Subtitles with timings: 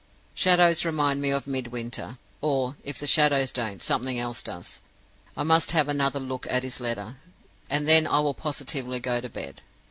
[0.33, 4.79] "Shadows remind me of Midwinter; or, if the shadows don't, something else does.
[5.37, 7.17] I must have another look at his letter,
[7.69, 9.61] and then I will positively go to bed.